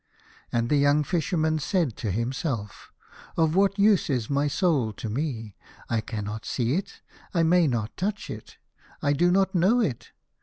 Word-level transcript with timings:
And 0.51 0.69
the 0.69 0.77
young 0.77 1.03
Fisherman 1.03 1.59
said 1.59 1.95
to 1.97 2.09
himself," 2.09 2.91
Of 3.37 3.55
what 3.55 3.77
use 3.77 4.09
is 4.09 4.31
my 4.31 4.47
soul 4.47 4.93
to 4.93 5.09
me? 5.11 5.55
I 5.91 6.01
cannot 6.01 6.43
see 6.43 6.73
it. 6.73 7.01
I 7.35 7.43
may 7.43 7.67
not 7.67 7.95
touch 7.97 8.27
it. 8.31 8.57
I 9.03 9.13
do 9.13 9.29
not 9.29 9.53
know 9.53 9.79
it. 9.79 10.09